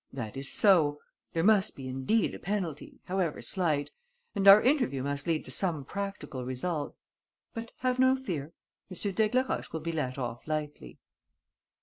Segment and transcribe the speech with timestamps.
[0.11, 0.99] That is so.
[1.33, 3.91] There must indeed be a penalty, however slight,
[4.33, 6.95] and our interview must lead to some practical result.
[7.53, 8.51] But have no fear:
[8.89, 9.13] M.
[9.13, 10.97] d'Aigleroche will be let off lightly."